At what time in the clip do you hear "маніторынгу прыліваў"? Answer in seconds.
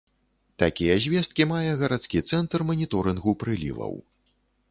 2.69-3.93